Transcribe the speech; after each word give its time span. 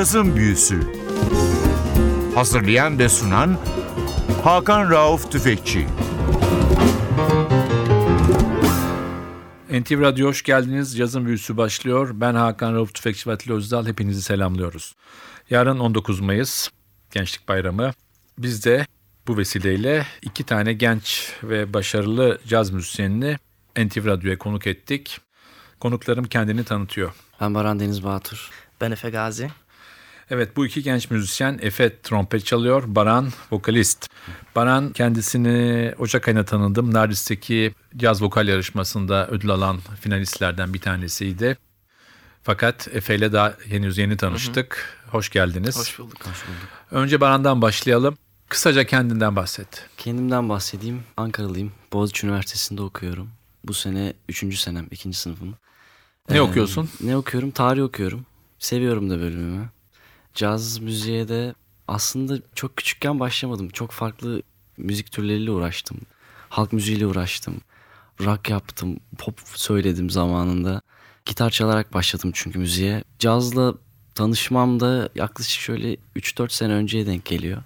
Cazın 0.00 0.36
Büyüsü 0.36 0.80
Hazırlayan 2.34 2.98
ve 2.98 3.08
sunan 3.08 3.58
Hakan 4.44 4.90
Rauf 4.90 5.32
Tüfekçi 5.32 5.86
NTV 9.70 10.00
Radyo 10.00 10.28
hoş 10.28 10.42
geldiniz. 10.42 10.98
Yazın 10.98 11.26
büyüsü 11.26 11.56
başlıyor. 11.56 12.10
Ben 12.14 12.34
Hakan 12.34 12.74
Rauf 12.74 12.94
Tüfekçi 12.94 13.30
ve 13.30 13.34
Atilla 13.34 13.56
Özdal. 13.56 13.86
Hepinizi 13.86 14.22
selamlıyoruz. 14.22 14.94
Yarın 15.50 15.78
19 15.78 16.20
Mayıs 16.20 16.68
Gençlik 17.10 17.48
Bayramı. 17.48 17.90
Biz 18.38 18.64
de 18.64 18.86
bu 19.26 19.36
vesileyle 19.38 20.06
iki 20.22 20.44
tane 20.44 20.72
genç 20.72 21.32
ve 21.42 21.74
başarılı 21.74 22.38
caz 22.48 22.70
müzisyenini 22.70 23.36
NTV 23.76 24.06
Radyo'ya 24.06 24.38
konuk 24.38 24.66
ettik. 24.66 25.20
Konuklarım 25.80 26.24
kendini 26.24 26.64
tanıtıyor. 26.64 27.12
Ben 27.40 27.54
Baran 27.54 27.80
Deniz 27.80 28.04
Batur. 28.04 28.50
Ben 28.80 28.90
Efe 28.90 29.10
Gazi. 29.10 29.50
Evet 30.30 30.56
bu 30.56 30.66
iki 30.66 30.82
genç 30.82 31.10
müzisyen 31.10 31.58
Efe 31.62 32.00
trompet 32.02 32.46
çalıyor, 32.46 32.82
Baran 32.86 33.28
vokalist. 33.50 34.06
Baran 34.56 34.92
kendisini 34.92 35.94
Ocak 35.98 36.28
ayında 36.28 36.44
tanıdım. 36.44 36.94
Nardis'teki 36.94 37.74
caz 37.96 38.22
vokal 38.22 38.48
yarışmasında 38.48 39.28
ödül 39.28 39.50
alan 39.50 39.78
finalistlerden 40.00 40.74
bir 40.74 40.80
tanesiydi. 40.80 41.56
Fakat 42.42 42.88
Efe 42.92 43.14
ile 43.14 43.32
daha 43.32 43.54
henüz 43.68 43.98
yeni 43.98 44.16
tanıştık. 44.16 44.98
Hoş 45.10 45.30
geldiniz. 45.30 45.78
Hoş 45.78 45.98
bulduk. 45.98 46.18
Hoş 46.20 46.46
bulduk. 46.46 46.68
Önce 46.90 47.20
Baran'dan 47.20 47.62
başlayalım. 47.62 48.18
Kısaca 48.48 48.84
kendinden 48.84 49.36
bahset. 49.36 49.86
Kendimden 49.96 50.48
bahsedeyim. 50.48 51.02
Ankaralıyım. 51.16 51.72
Boğaziçi 51.92 52.26
Üniversitesi'nde 52.26 52.82
okuyorum. 52.82 53.30
Bu 53.64 53.74
sene 53.74 54.12
3. 54.28 54.58
senem, 54.58 54.86
2. 54.90 55.12
sınıfım. 55.12 55.54
Ne 56.30 56.36
Ee, 56.36 56.40
okuyorsun? 56.40 56.90
Ne 57.00 57.16
okuyorum? 57.16 57.50
Tarih 57.50 57.82
okuyorum. 57.82 58.26
Seviyorum 58.58 59.10
da 59.10 59.20
bölümümü. 59.20 59.68
Caz 60.34 60.78
müziğe 60.78 61.28
de 61.28 61.54
aslında 61.88 62.38
çok 62.54 62.76
küçükken 62.76 63.20
başlamadım. 63.20 63.68
Çok 63.68 63.90
farklı 63.90 64.42
müzik 64.76 65.12
türleriyle 65.12 65.50
uğraştım. 65.50 66.00
Halk 66.48 66.72
müziğiyle 66.72 67.06
uğraştım. 67.06 67.60
Rock 68.20 68.50
yaptım. 68.50 69.00
Pop 69.18 69.40
söyledim 69.44 70.10
zamanında. 70.10 70.80
Gitar 71.24 71.50
çalarak 71.50 71.94
başladım 71.94 72.30
çünkü 72.34 72.58
müziğe. 72.58 73.04
Cazla 73.18 73.74
tanışmam 74.14 74.80
da 74.80 75.08
yaklaşık 75.14 75.60
şöyle 75.60 75.96
3-4 76.16 76.52
sene 76.52 76.72
önceye 76.72 77.06
denk 77.06 77.24
geliyor. 77.24 77.62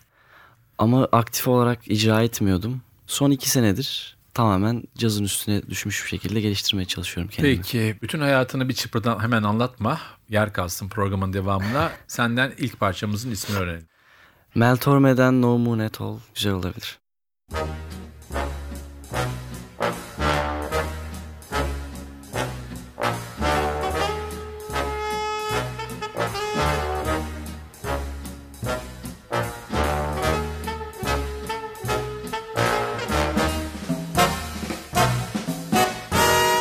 Ama 0.79 1.09
aktif 1.13 1.49
olarak 1.49 1.91
icra 1.91 2.23
etmiyordum. 2.23 2.83
Son 3.07 3.31
iki 3.31 3.51
senedir 3.51 4.17
tamamen 4.35 4.83
cazın 4.99 5.25
üstüne 5.25 5.63
düşmüş 5.71 6.05
bir 6.05 6.09
şekilde 6.09 6.41
geliştirmeye 6.41 6.87
çalışıyorum 6.87 7.31
kendimi. 7.35 7.57
Peki 7.57 7.97
bütün 8.03 8.21
hayatını 8.21 8.69
bir 8.69 8.75
çıpırdan 8.75 9.23
hemen 9.23 9.43
anlatma. 9.43 10.01
Yer 10.29 10.53
kalsın 10.53 10.89
programın 10.89 11.33
devamına. 11.33 11.93
Senden 12.07 12.53
ilk 12.59 12.81
parçamızın 12.81 13.31
ismini 13.31 13.59
öğrenelim. 13.59 13.89
Mel 14.55 14.77
Torme'den 14.77 15.43
No 15.43 15.59
Moon 15.59 15.79
At 15.79 16.01
All 16.01 16.19
güzel 16.35 16.53
olabilir. 16.53 16.99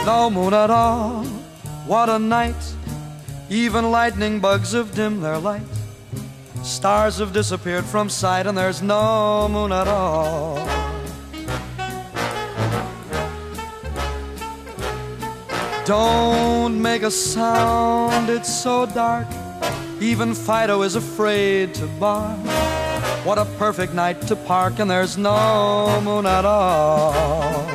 No 0.05 0.29
moon 0.29 0.53
at 0.53 0.69
all, 0.69 1.25
what 1.87 2.09
a 2.09 2.19
night. 2.19 2.72
Even 3.49 3.91
lightning 3.91 4.39
bugs 4.39 4.71
have 4.71 4.93
dimmed 4.95 5.23
their 5.23 5.37
light. 5.37 5.61
Stars 6.63 7.19
have 7.19 7.33
disappeared 7.33 7.85
from 7.85 8.09
sight, 8.09 8.47
and 8.47 8.57
there's 8.57 8.81
no 8.81 9.49
moon 9.49 9.71
at 9.71 9.87
all. 9.87 10.55
Don't 15.85 16.81
make 16.81 17.03
a 17.03 17.11
sound, 17.11 18.29
it's 18.29 18.53
so 18.63 18.85
dark. 18.85 19.27
Even 19.99 20.33
Fido 20.33 20.81
is 20.83 20.95
afraid 20.95 21.73
to 21.75 21.85
bark. 21.99 22.39
What 23.25 23.37
a 23.37 23.45
perfect 23.57 23.93
night 23.93 24.21
to 24.27 24.35
park, 24.35 24.79
and 24.79 24.89
there's 24.89 25.17
no 25.17 25.99
moon 26.01 26.25
at 26.25 26.45
all. 26.45 27.67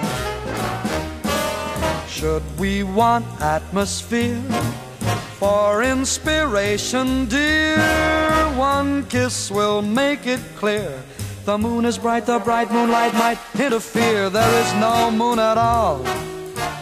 Should 2.09 2.43
we 2.59 2.83
want 2.83 3.27
atmosphere 3.43 4.43
for 5.39 5.83
inspiration, 5.85 7.27
dear? 7.27 7.79
One 8.57 9.07
kiss 9.07 9.51
will 9.51 9.83
make 9.83 10.27
it 10.27 10.41
clear. 10.57 10.93
The 11.45 11.57
moon 11.57 11.85
is 11.85 11.97
bright, 11.97 12.27
the 12.27 12.41
bright 12.41 12.71
moonlight 12.71 13.15
might 13.15 13.39
interfere. 13.59 14.29
There 14.29 14.61
is 14.63 14.75
no 14.75 15.11
moon 15.11 15.39
at 15.39 15.57
all 15.57 16.05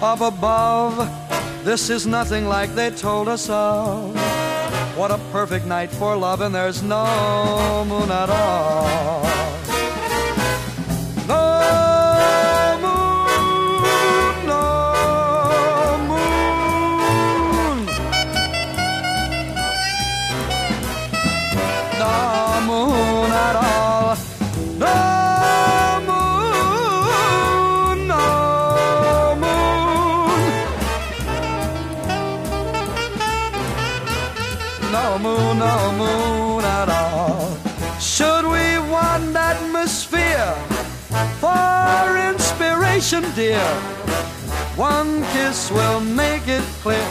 up 0.03 0.21
above. 0.21 0.97
This 1.65 1.91
is 1.91 2.06
nothing 2.06 2.49
like 2.49 2.75
they 2.75 2.91
told 2.91 3.28
us 3.28 3.49
of. 3.50 4.15
What 4.97 5.11
a 5.11 5.19
perfect 5.31 5.66
night 5.66 5.91
for 5.91 6.16
love, 6.16 6.41
and 6.41 6.55
there's 6.55 6.83
no 6.83 7.84
moon 7.89 8.11
at 8.11 8.31
all. 8.31 9.46
Dear? 43.34 43.65
One 44.77 45.22
kiss 45.32 45.71
will 45.71 46.00
make 46.00 46.47
it 46.49 46.62
clear. 46.82 47.09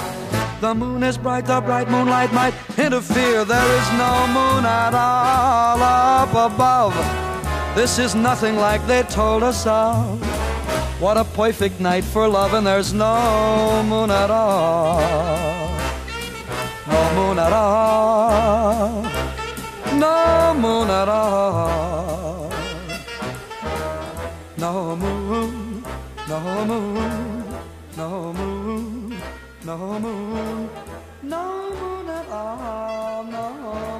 The 0.62 0.74
moon 0.74 1.04
is 1.04 1.18
bright, 1.18 1.46
the 1.46 1.62
bright 1.62 1.90
moonlight 1.90 2.32
might 2.34 2.54
interfere. 2.78 3.46
There 3.46 3.72
is 3.80 3.88
no 3.94 4.28
moon 4.28 4.66
at 4.66 4.94
all 4.94 5.82
up 5.82 6.30
above. 6.52 6.96
This 7.76 8.00
is 8.00 8.16
nothing 8.16 8.56
like 8.56 8.86
they 8.88 9.04
told 9.04 9.44
us 9.44 9.66
of. 9.68 10.22
What 11.02 11.18
a 11.18 11.26
perfect 11.26 11.80
night 11.80 12.04
for 12.04 12.28
love, 12.28 12.54
and 12.54 12.66
there's 12.66 12.94
no 12.94 13.84
moon 13.84 14.10
at 14.12 14.32
all. 14.32 15.00
No 16.88 17.14
moon 17.16 17.40
at 17.40 17.52
all. 17.52 19.04
No 20.00 20.54
moon 20.58 20.90
at 20.90 21.10
all. 21.10 22.52
No 24.58 24.96
moon, 24.96 25.65
no 26.30 26.40
moon, 26.66 27.44
no 27.98 28.34
moon, 28.34 29.14
no 29.66 29.78
moon, 29.78 30.70
no 31.24 31.44
moon 31.80 32.08
at 32.08 32.32
all, 32.32 33.24
no 33.24 33.54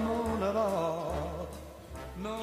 moon 0.06 0.42
at 0.42 0.56
all. 0.56 1.06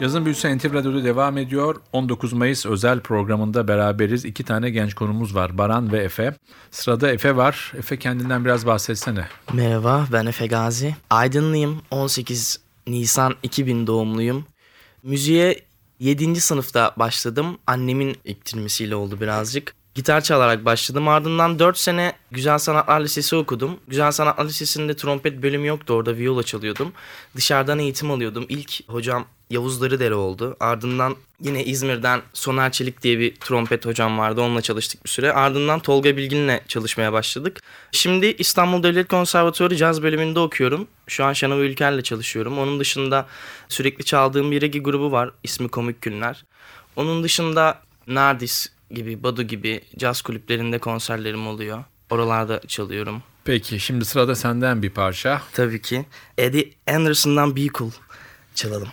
Yazın 0.00 0.24
Büyüsü 0.24 0.58
NTV 0.58 0.74
Radyo'da 0.74 1.04
devam 1.04 1.38
ediyor. 1.38 1.76
19 1.92 2.32
Mayıs 2.32 2.66
özel 2.66 3.00
programında 3.00 3.68
beraberiz. 3.68 4.24
İki 4.24 4.44
tane 4.44 4.70
genç 4.70 4.94
konumuz 4.94 5.34
var. 5.34 5.58
Baran 5.58 5.92
ve 5.92 5.98
Efe. 5.98 6.34
Sırada 6.70 7.10
Efe 7.12 7.36
var. 7.36 7.72
Efe 7.78 7.98
kendinden 7.98 8.44
biraz 8.44 8.66
bahsetsene. 8.66 9.26
Merhaba 9.52 10.06
ben 10.12 10.26
Efe 10.26 10.46
Gazi. 10.46 10.96
Aydınlıyım. 11.10 11.82
18 11.90 12.60
Nisan 12.86 13.34
2000 13.42 13.86
doğumluyum. 13.86 14.44
Müziğe 15.02 15.60
7. 16.02 16.40
sınıfta 16.40 16.94
başladım. 16.96 17.58
Annemin 17.66 18.16
iktirmesiyle 18.24 18.94
oldu 18.94 19.20
birazcık. 19.20 19.74
Gitar 19.94 20.20
çalarak 20.20 20.64
başladım. 20.64 21.08
Ardından 21.08 21.58
4 21.58 21.78
sene 21.78 22.12
Güzel 22.30 22.58
Sanatlar 22.58 23.00
Lisesi 23.00 23.36
okudum. 23.36 23.80
Güzel 23.88 24.12
Sanatlar 24.12 24.44
Lisesi'nde 24.44 24.96
trompet 24.96 25.42
bölümü 25.42 25.66
yoktu. 25.66 25.94
Orada 25.94 26.16
viola 26.16 26.42
çalıyordum. 26.42 26.92
Dışarıdan 27.36 27.78
eğitim 27.78 28.10
alıyordum. 28.10 28.46
İlk 28.48 28.88
hocam 28.88 29.24
Yavuz 29.50 29.80
Darıdere 29.80 30.14
oldu. 30.14 30.56
Ardından 30.60 31.16
yine 31.40 31.64
İzmir'den 31.64 32.22
Soner 32.32 32.72
Çelik 32.72 33.02
diye 33.02 33.18
bir 33.18 33.34
trompet 33.34 33.86
hocam 33.86 34.18
vardı. 34.18 34.40
Onunla 34.40 34.62
çalıştık 34.62 35.04
bir 35.04 35.10
süre. 35.10 35.32
Ardından 35.32 35.80
Tolga 35.80 36.16
Bilgin'le 36.16 36.60
çalışmaya 36.68 37.12
başladık. 37.12 37.60
Şimdi 37.92 38.26
İstanbul 38.38 38.82
Devlet 38.82 39.08
Konservatuarı 39.08 39.76
caz 39.76 40.02
bölümünde 40.02 40.40
okuyorum. 40.40 40.88
Şu 41.06 41.24
an 41.24 41.32
Şenol 41.32 41.58
Ülker'le 41.58 42.02
çalışıyorum. 42.02 42.58
Onun 42.58 42.80
dışında 42.80 43.26
sürekli 43.68 44.04
çaldığım 44.04 44.50
bir 44.50 44.62
regi 44.62 44.82
grubu 44.82 45.12
var. 45.12 45.30
İsmi 45.42 45.68
Komik 45.68 46.02
Günler. 46.02 46.44
Onun 46.96 47.22
dışında 47.22 47.80
Nardis 48.06 48.68
gibi, 48.92 49.22
Badu 49.22 49.42
gibi 49.42 49.80
caz 49.98 50.22
kulüplerinde 50.22 50.78
konserlerim 50.78 51.46
oluyor. 51.46 51.84
Oralarda 52.10 52.60
çalıyorum. 52.60 53.22
Peki 53.44 53.80
şimdi 53.80 54.04
sırada 54.04 54.34
senden 54.34 54.82
bir 54.82 54.90
parça. 54.90 55.42
Tabii 55.52 55.82
ki. 55.82 56.06
Eddie 56.38 56.72
Anderson'dan 56.86 57.56
Be 57.56 57.66
Cool 57.66 57.90
çalalım. 58.54 58.88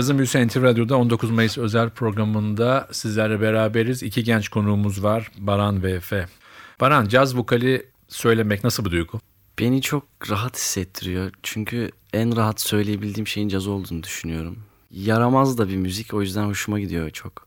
Cazın 0.00 0.18
Büyüsü 0.18 0.46
NTV 0.46 0.62
Radyo'da 0.62 0.96
19 0.96 1.30
Mayıs 1.30 1.58
özel 1.58 1.90
programında 1.90 2.88
sizlerle 2.92 3.40
beraberiz. 3.40 4.02
İki 4.02 4.24
genç 4.24 4.48
konuğumuz 4.48 5.02
var 5.02 5.30
Baran 5.38 5.82
ve 5.82 5.92
Efe. 5.92 6.26
Baran 6.80 7.08
caz 7.08 7.36
vokali 7.36 7.86
söylemek 8.08 8.64
nasıl 8.64 8.84
bir 8.84 8.90
duygu? 8.90 9.20
Beni 9.58 9.82
çok 9.82 10.04
rahat 10.30 10.56
hissettiriyor. 10.56 11.30
Çünkü 11.42 11.90
en 12.12 12.36
rahat 12.36 12.60
söyleyebildiğim 12.60 13.26
şeyin 13.26 13.48
caz 13.48 13.66
olduğunu 13.66 14.02
düşünüyorum. 14.02 14.58
Yaramaz 14.90 15.58
da 15.58 15.68
bir 15.68 15.76
müzik 15.76 16.14
o 16.14 16.22
yüzden 16.22 16.44
hoşuma 16.44 16.80
gidiyor 16.80 17.10
çok. 17.10 17.46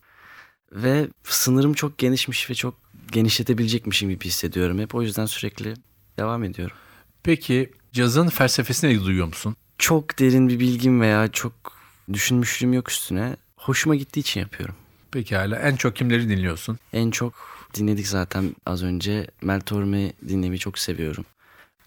Ve 0.71 1.07
sınırım 1.23 1.73
çok 1.73 1.97
genişmiş 1.97 2.49
ve 2.49 2.53
çok 2.55 2.75
genişletebilecekmişim 3.11 4.09
gibi 4.09 4.25
hissediyorum 4.25 4.79
hep. 4.79 4.95
O 4.95 5.01
yüzden 5.01 5.25
sürekli 5.25 5.73
devam 6.17 6.43
ediyorum. 6.43 6.75
Peki 7.23 7.71
cazın 7.93 8.27
felsefesine 8.27 8.91
ilgi 8.91 9.05
duyuyor 9.05 9.27
musun? 9.27 9.55
Çok 9.77 10.19
derin 10.19 10.49
bir 10.49 10.59
bilgim 10.59 11.01
veya 11.01 11.27
çok 11.27 11.82
düşünmüşlüğüm 12.13 12.73
yok 12.73 12.91
üstüne. 12.91 13.35
Hoşuma 13.57 13.95
gittiği 13.95 14.19
için 14.19 14.39
yapıyorum. 14.39 14.75
Pekala 15.11 15.55
en 15.55 15.75
çok 15.75 15.95
kimleri 15.95 16.29
dinliyorsun? 16.29 16.79
En 16.93 17.11
çok 17.11 17.33
dinledik 17.73 18.07
zaten 18.07 18.55
az 18.65 18.83
önce. 18.83 19.27
Mel 19.41 19.61
Torme'yi 19.61 20.13
dinlemeyi 20.27 20.59
çok 20.59 20.79
seviyorum. 20.79 21.25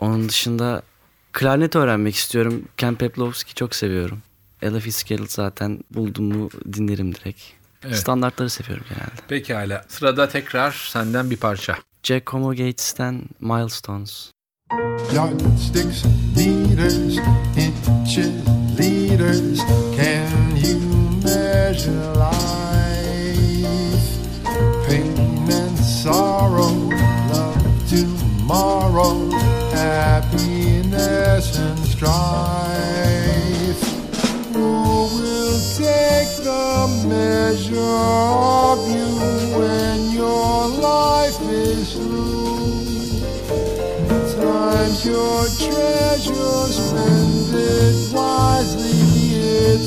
Onun 0.00 0.28
dışında 0.28 0.82
klarnet 1.32 1.76
öğrenmek 1.76 2.14
istiyorum. 2.14 2.64
Ken 2.76 2.94
Peplowski 2.94 3.54
çok 3.54 3.75
seviyorum. 3.75 4.23
Ella 4.62 4.80
Fitzgerald 4.80 5.28
zaten 5.28 5.85
buldum 5.90 6.25
mu 6.25 6.50
dinlerim 6.73 7.14
direkt. 7.14 7.40
Evet. 7.85 7.96
Standartları 7.96 8.50
seviyorum 8.50 8.85
genelde. 8.88 9.26
Pekala 9.28 9.85
sırada 9.88 10.28
tekrar 10.28 10.88
senden 10.92 11.30
bir 11.30 11.37
parça. 11.37 11.76
Jack 12.02 12.32
Homo 12.32 12.50
Gates'ten 12.50 13.23
Milestones. 13.40 14.30
Yardsticks, 15.14 16.04
meters, 16.37 17.16
inches, 17.56 18.30
liters. 19.16 19.61
Can 19.94 20.56
you 20.56 20.78
measure 21.25 22.12
life? 22.14 22.46
Pain 24.87 25.50
and 25.50 25.78
sorrow, 25.78 26.73
love 27.32 27.88
tomorrow, 27.88 29.30
happiness 29.70 31.58
and 31.58 31.78
strife. 31.78 32.45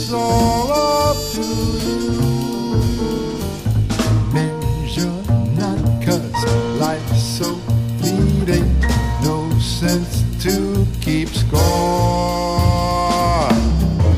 It's 0.09 0.15
all 0.15 0.71
up 0.71 1.17
to 1.33 1.45
you. 1.85 2.17
Measure 4.33 5.21
not 5.53 5.77
cause 6.03 6.45
life's 6.79 7.21
so 7.21 7.53
fleeting, 7.99 8.79
no 9.21 9.47
sense 9.59 10.23
to 10.41 10.87
keep 10.99 11.29
score. 11.29 11.59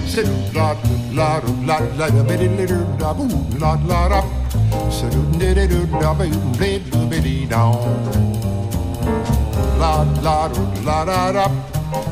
Sit 0.08 0.28
la 0.54 0.78
la 1.12 1.40
la 1.68 1.78
la 1.98 2.08
la 2.08 2.08
la 2.08 2.24
la 6.00 6.14
biddy 6.58 6.80
biddy 7.10 7.46
down 7.48 7.76
la 9.78 10.04
la 10.22 10.48
do 10.48 10.64
la 10.86 11.71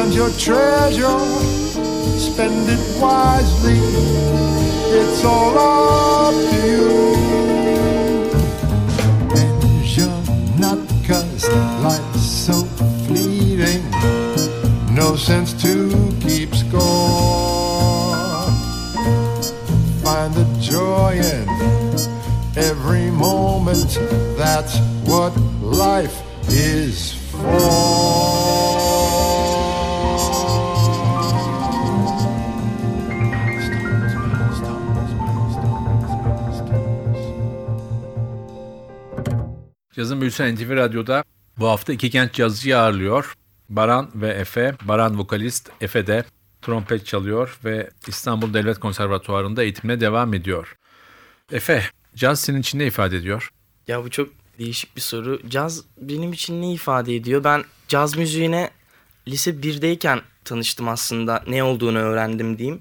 Time's 0.00 0.16
your 0.16 0.30
treasure, 0.30 1.18
spend 2.18 2.70
it 2.70 3.02
wisely. 3.02 3.76
It's 4.98 5.22
all 5.22 5.58
up 5.58 6.32
to 6.32 6.56
you. 6.66 6.88
Measure 9.34 10.22
not 10.58 10.78
cause 11.06 11.46
life's 11.84 12.22
so 12.22 12.64
fleeting. 13.04 13.84
No 14.94 15.16
sense 15.16 15.52
to 15.64 15.90
keep 16.22 16.54
score. 16.54 16.80
Find 20.02 20.32
the 20.32 20.48
joy 20.62 21.20
in 21.20 21.46
every 22.56 23.10
moment. 23.10 23.98
That's 24.38 24.78
what 25.04 25.36
life 25.60 26.22
is 26.48 27.09
Cazın 40.00 40.20
Büyüsü 40.20 40.54
NTV 40.54 40.76
Radyo'da 40.76 41.24
bu 41.58 41.68
hafta 41.68 41.92
iki 41.92 42.10
genç 42.10 42.32
cazcıyı 42.32 42.78
ağırlıyor. 42.78 43.34
Baran 43.68 44.10
ve 44.14 44.28
Efe. 44.28 44.74
Baran 44.82 45.18
vokalist, 45.18 45.70
Efe 45.80 46.06
de 46.06 46.24
trompet 46.62 47.06
çalıyor 47.06 47.58
ve 47.64 47.90
İstanbul 48.06 48.54
Devlet 48.54 48.78
Konservatuvarı'nda 48.78 49.62
eğitimine 49.62 50.00
devam 50.00 50.34
ediyor. 50.34 50.76
Efe, 51.52 51.84
caz 52.14 52.40
senin 52.40 52.60
için 52.60 52.78
ne 52.78 52.86
ifade 52.86 53.16
ediyor? 53.16 53.50
Ya 53.88 54.04
bu 54.04 54.10
çok 54.10 54.28
değişik 54.58 54.96
bir 54.96 55.00
soru. 55.00 55.40
Caz 55.48 55.84
benim 56.00 56.32
için 56.32 56.62
ne 56.62 56.72
ifade 56.72 57.16
ediyor? 57.16 57.44
Ben 57.44 57.64
caz 57.88 58.16
müziğine 58.16 58.70
lise 59.28 59.50
1'deyken 59.50 60.20
tanıştım 60.44 60.88
aslında. 60.88 61.44
Ne 61.48 61.62
olduğunu 61.64 61.98
öğrendim 61.98 62.58
diyeyim. 62.58 62.80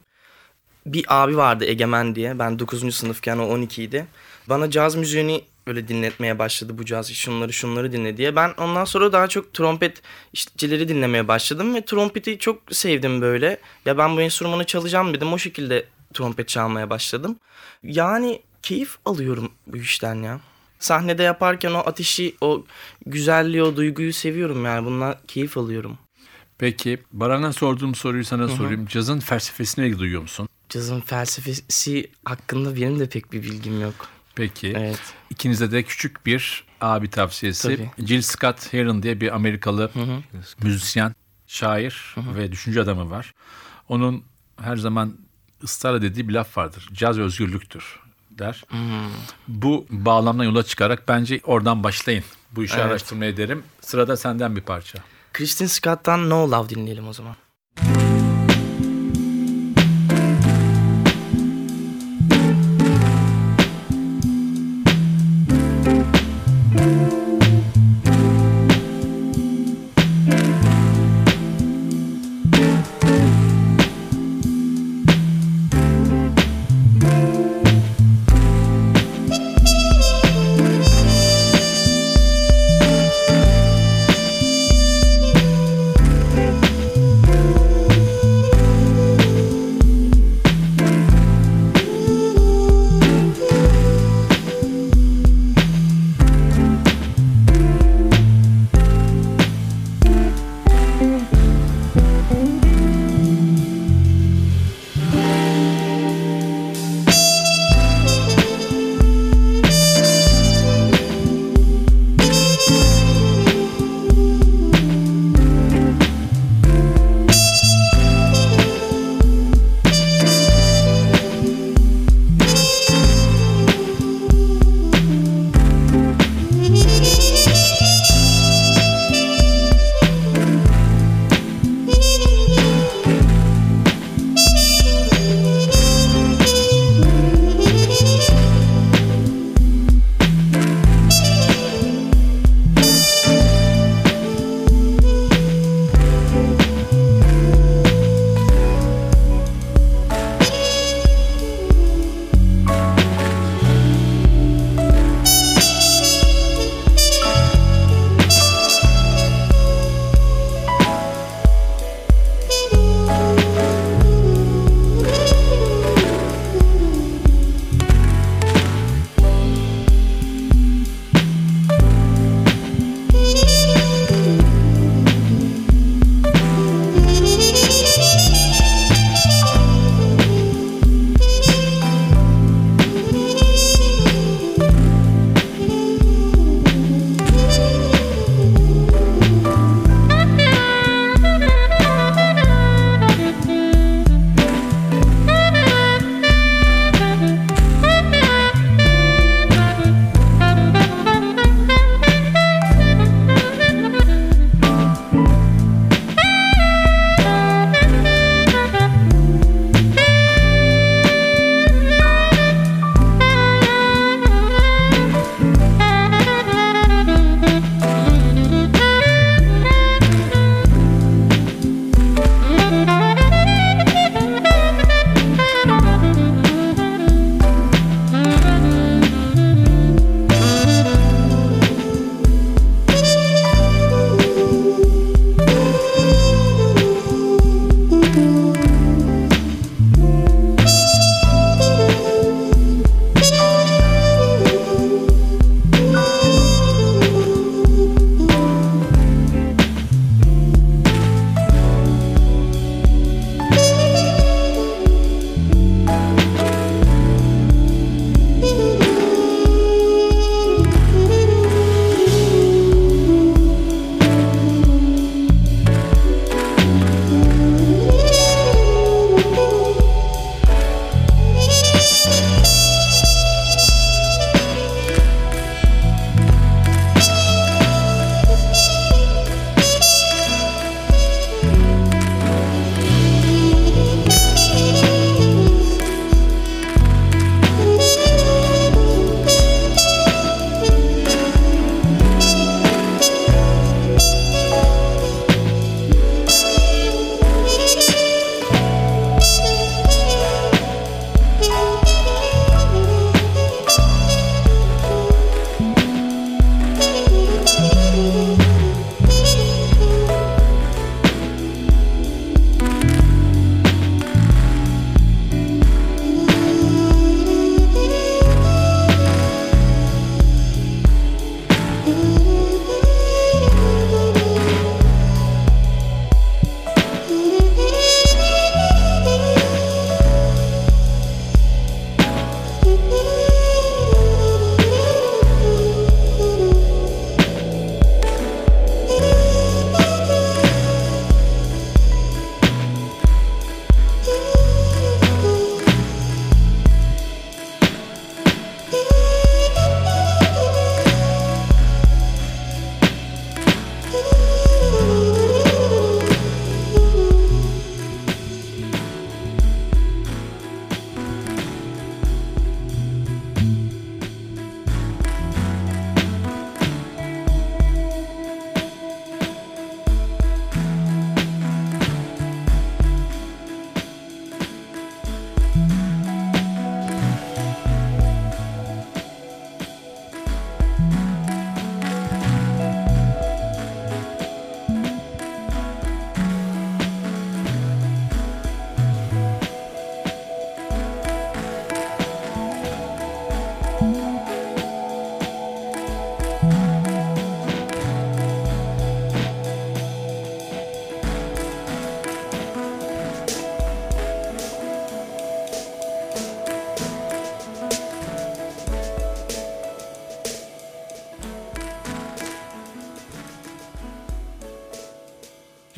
Bir 0.86 1.06
abi 1.10 1.38
vardı 1.38 1.66
Egemen 1.66 2.16
diye. 2.16 2.40
Ben 2.40 2.60
9. 2.60 2.96
sınıfken 2.96 3.38
o 3.38 3.46
12 3.46 3.84
idi. 3.84 4.08
Bana 4.50 4.72
caz 4.72 4.96
müziğini 4.96 5.44
öyle 5.70 5.88
dinletmeye 5.88 6.40
başladı 6.40 6.78
bu 6.78 6.86
caz 6.86 7.12
şunları 7.14 7.54
şunları 7.54 7.92
dinle 7.92 8.18
diye. 8.18 8.36
Ben 8.36 8.54
ondan 8.58 8.86
sonra 8.86 9.12
daha 9.12 9.28
çok 9.28 9.54
trompet 9.54 10.02
işçileri 10.34 10.90
dinlemeye 10.90 11.28
başladım 11.28 11.76
ve 11.76 11.86
trompeti 11.86 12.40
çok 12.40 12.62
sevdim 12.72 13.22
böyle. 13.22 13.60
Ya 13.86 13.98
ben 13.98 14.18
bu 14.18 14.22
enstrümanı 14.22 14.64
çalacağım 14.64 15.14
dedim. 15.14 15.34
O 15.34 15.38
şekilde 15.38 15.86
trompet 16.14 16.48
çalmaya 16.48 16.90
başladım. 16.90 17.36
Yani 17.84 18.42
keyif 18.62 18.98
alıyorum 19.06 19.52
bu 19.68 19.78
işten 19.78 20.16
ya. 20.16 20.40
Sahnede 20.80 21.24
yaparken 21.24 21.72
o 21.72 21.78
ateşi, 21.78 22.36
o 22.42 22.66
güzelliği, 23.06 23.64
o 23.64 23.76
duyguyu 23.76 24.14
seviyorum 24.14 24.66
yani. 24.66 24.86
Bundan 24.86 25.16
keyif 25.28 25.58
alıyorum. 25.58 25.98
Peki, 26.58 27.00
Baran'a 27.12 27.53
sorduğum 27.53 27.96
soruyu 27.96 28.25
sana 28.25 28.48
sorayım. 28.48 28.86
Cazın 28.86 29.20
felsefesine 29.20 30.00
duyuyor 30.00 30.22
musun? 30.22 30.50
Cazın 30.70 31.01
felsefesi 31.01 32.12
hakkında 32.25 32.75
benim 32.75 33.00
de 33.00 33.10
pek 33.10 33.32
bir 33.32 33.44
bilgim 33.44 33.82
yok. 33.82 34.10
Peki. 34.40 34.74
Evet. 34.78 35.02
İkinize 35.30 35.72
de 35.72 35.84
küçük 35.84 36.25
bir 36.25 36.64
abi 36.82 37.10
tavsiyesi. 37.10 37.75
Tabii. 37.98 38.08
Jill 38.08 38.22
Scott 38.22 38.74
Heron 38.74 39.04
diye 39.04 39.22
bir 39.22 39.36
Amerikalı 39.36 39.92
müzisyen, 40.64 41.16
şair 41.48 42.16
ve 42.18 42.52
düşünce 42.52 42.82
adamı 42.82 43.10
var. 43.10 43.34
Onun 43.90 44.24
her 44.62 44.78
zaman 44.78 45.18
ısrarla 45.64 46.02
dediği 46.02 46.28
bir 46.28 46.34
laf 46.34 46.58
vardır. 46.58 46.90
Caz 46.94 47.20
özgürlüktür 47.20 48.00
der. 48.32 48.64
Bu 49.48 49.86
bağlamdan 49.90 50.44
yola 50.44 50.64
çıkarak 50.64 51.08
bence 51.08 51.40
oradan 51.44 51.84
başlayın. 51.84 52.24
Bu 52.52 52.64
işi 52.64 52.75
Evet. 52.75 52.86
araştırmaya 52.86 53.38
derim. 53.38 53.64
Sırada 53.82 54.18
senden 54.18 54.56
bir 54.56 54.62
parça. 54.62 55.00
Kristin 55.34 55.66
Scott'tan 55.66 56.30
No 56.30 56.52
Love 56.52 56.70
dinleyelim 56.70 57.08
o 57.08 57.14
zaman. 57.14 57.36
Thank 57.75 58.08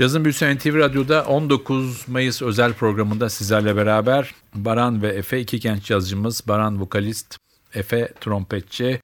Yazın 0.01 0.23
Büyüsü 0.23 0.55
NTV 0.55 0.77
Radyo'da 0.77 1.25
19 1.25 2.07
Mayıs 2.07 2.41
özel 2.41 2.73
programında 2.73 3.29
sizlerle 3.29 3.75
beraber 3.75 4.35
Baran 4.55 5.01
ve 5.01 5.07
Efe 5.07 5.39
iki 5.39 5.59
genç 5.59 5.91
yazıcımız. 5.91 6.43
Baran 6.47 6.81
vokalist, 6.81 7.37
Efe 7.73 8.13
trompetçi. 8.21 9.01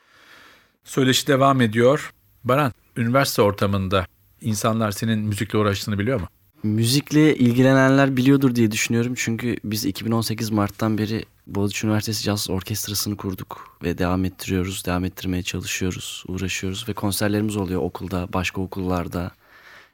Söyleşi 0.84 1.28
devam 1.28 1.62
ediyor. 1.62 2.12
Baran, 2.44 2.74
üniversite 2.96 3.42
ortamında 3.42 4.06
insanlar 4.42 4.92
senin 4.92 5.20
müzikle 5.20 5.58
uğraştığını 5.58 6.00
biliyor 6.00 6.20
mu? 6.20 6.28
Müzikle 6.64 7.36
ilgilenenler 7.36 8.18
biliyordur 8.18 8.56
diye 8.56 8.72
düşünüyorum. 8.72 9.14
Çünkü 9.18 9.58
biz 9.64 9.86
2018 9.86 10.50
Mart'tan 10.50 10.98
beri 10.98 11.26
Boğaziçi 11.48 11.88
Üniversitesi 11.88 12.24
Caz 12.24 12.50
Orkestrası'nı 12.50 13.18
kurduk 13.18 13.78
ve 13.84 13.98
devam 13.98 14.26
ettiriyoruz, 14.26 14.86
devam 14.86 15.06
ettirmeye 15.06 15.44
çalışıyoruz, 15.44 16.24
uğraşıyoruz 16.28 16.90
ve 16.90 16.94
konserlerimiz 16.94 17.58
oluyor 17.58 17.82
okulda, 17.82 18.28
başka 18.34 18.62
okullarda. 18.62 19.32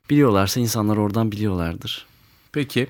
Biliyorlarsa 0.10 0.60
insanlar 0.60 0.98
oradan 0.98 1.32
biliyorlardır. 1.32 2.06
Peki, 2.52 2.88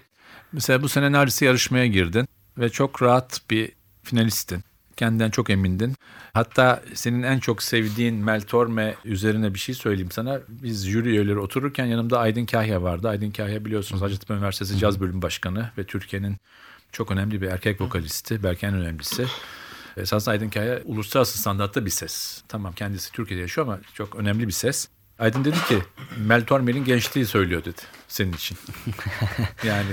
mesela 0.52 0.84
bu 0.84 0.90
sene 0.90 1.12
neredeyse 1.12 1.46
yarışmaya 1.46 1.88
girdin 1.88 2.28
ve 2.58 2.70
çok 2.70 3.02
rahat 3.02 3.42
bir 3.50 3.72
finalistin. 4.04 4.64
Kendinden 4.96 5.30
çok 5.30 5.50
emindin. 5.50 5.94
Hatta 6.34 6.84
senin 6.94 7.24
en 7.24 7.40
çok 7.40 7.64
sevdiğin 7.64 8.16
Mel 8.16 8.42
Torme 8.42 8.96
üzerine 9.06 9.54
bir 9.54 9.60
şey 9.60 9.76
söyleyeyim 9.76 10.12
sana. 10.12 10.40
Biz 10.50 10.88
jüri 10.88 11.10
üyeleri 11.10 11.40
otururken 11.40 11.86
yanımda 11.86 12.20
Aydın 12.20 12.46
Kahya 12.46 12.84
vardı. 12.84 13.10
Aydın 13.10 13.32
Kahya 13.32 13.66
biliyorsunuz 13.66 14.02
Hacettepe 14.02 14.34
Üniversitesi 14.34 14.78
Caz 14.78 15.00
Bölüm 15.00 15.22
Başkanı 15.22 15.72
ve 15.78 15.84
Türkiye'nin 15.84 16.38
çok 16.92 17.12
önemli 17.12 17.42
bir 17.42 17.48
erkek 17.48 17.82
vokalisti. 17.82 18.44
Belki 18.44 18.66
en 18.66 18.74
önemlisi. 18.74 19.26
Esasında 19.98 20.32
Aydın 20.32 20.50
Kaya 20.50 20.82
uluslararası 20.84 21.38
standartta 21.38 21.86
bir 21.86 21.92
ses. 21.92 22.44
Tamam 22.48 22.74
kendisi 22.74 23.12
Türkiye'de 23.12 23.42
yaşıyor 23.42 23.68
ama 23.68 23.80
çok 23.94 24.16
önemli 24.16 24.48
bir 24.48 24.54
ses. 24.54 24.88
Aydın 25.20 25.46
dedi 25.46 25.58
ki 25.68 25.80
Mel 26.18 26.46
Torme'nin 26.46 26.86
gençliği 26.86 27.26
söylüyor 27.26 27.66
dedi 27.66 27.82
senin 28.08 28.34
için. 28.34 28.58
yani 29.64 29.92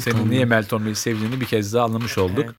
senin 0.00 0.30
niye 0.30 0.44
Mel 0.44 0.64
Torme'yi 0.64 0.94
sevdiğini 0.94 1.40
bir 1.40 1.46
kez 1.46 1.74
daha 1.74 1.84
anlamış 1.84 2.18
olduk. 2.18 2.44
Evet. 2.44 2.54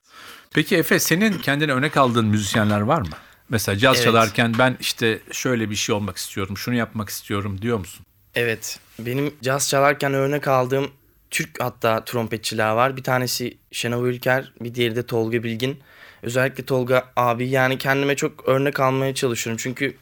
Peki 0.53 0.77
Efe 0.77 0.99
senin 0.99 1.37
kendine 1.37 1.71
örnek 1.71 1.97
aldığın 1.97 2.25
müzisyenler 2.25 2.81
var 2.81 3.01
mı? 3.01 3.07
Mesela 3.49 3.77
caz 3.77 3.95
Evet. 3.95 4.05
çalarken 4.05 4.53
ben 4.59 4.77
işte 4.79 5.19
şöyle 5.31 5.69
bir 5.69 5.75
şey 5.75 5.95
olmak 5.95 6.17
istiyorum, 6.17 6.57
şunu 6.57 6.75
yapmak 6.75 7.09
istiyorum 7.09 7.61
diyor 7.61 7.77
musun? 7.79 8.05
Evet. 8.35 8.79
Benim 8.99 9.33
caz 9.41 9.69
çalarken 9.69 10.13
örnek 10.13 10.47
aldığım 10.47 10.91
Türk 11.31 11.49
hatta 11.63 12.05
trompetçiler 12.05 12.71
var. 12.71 12.97
Bir 12.97 13.03
tanesi 13.03 13.57
Şenol 13.71 14.05
Ülker, 14.05 14.53
bir 14.61 14.75
diğeri 14.75 14.95
de 14.95 15.05
Tolga 15.05 15.43
Bilgin. 15.43 15.79
Özellikle 16.21 16.65
Tolga 16.65 17.11
abi 17.15 17.47
yani 17.49 17.77
kendime 17.77 18.15
çok 18.15 18.47
örnek 18.47 18.79
almaya 18.79 19.15
çalışıyorum. 19.15 19.59
Çünkü 19.63 19.95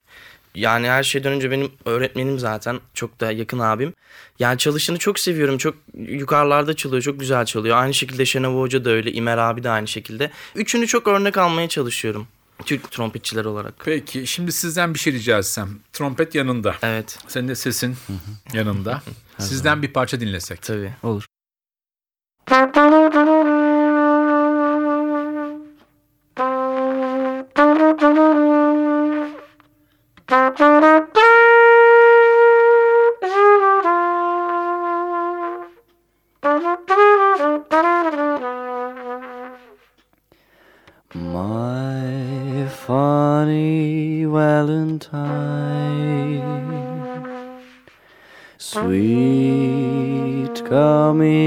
yani 0.58 0.89
her 0.89 1.04
şeyden 1.04 1.32
önce 1.34 1.52
benim 1.52 1.72
öğretmenim 1.86 2.39
zaten. 2.39 2.80
Çok 2.93 3.20
da 3.20 3.32
yakın 3.32 3.60
abim. 3.60 3.93
Yani 4.39 4.58
çalışını 4.58 4.98
çok 4.98 5.20
seviyorum. 5.20 5.58
Çok 5.58 5.76
yukarılarda 5.98 6.76
çalıyor. 6.76 7.02
Çok 7.02 7.20
güzel 7.20 7.46
çalıyor. 7.46 7.78
Aynı 7.78 7.93
şekilde 7.93 8.26
Şenol 8.26 8.62
Hoca 8.62 8.86
da 8.86 8.89
öyle. 8.89 9.12
İmer 9.12 9.38
abi 9.38 9.63
de 9.63 9.70
aynı 9.70 9.88
şekilde. 9.88 10.32
Üçünü 10.56 10.88
çok 10.88 11.08
örnek 11.08 11.38
almaya 11.38 11.70
çalışıyorum. 11.70 12.28
Türk 12.65 12.91
trompetçiler 12.91 13.46
olarak. 13.46 13.74
Peki 13.86 14.28
şimdi 14.28 14.52
sizden 14.52 14.93
bir 14.93 15.00
şey 15.00 15.13
rica 15.13 15.38
etsem. 15.38 15.70
Trompet 15.93 16.36
yanında. 16.36 16.76
Evet 16.82 17.20
Senin 17.28 17.48
de 17.48 17.56
sesin 17.56 17.96
yanında. 18.54 19.02
Sizden 19.39 19.82
bir 19.82 19.93
parça 19.93 20.20
dinlesek. 20.20 20.62
tabii. 20.62 20.93
Olur. 21.04 21.26